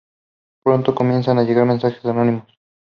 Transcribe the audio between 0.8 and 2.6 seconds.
comienzan a llegar mensajes anónimos.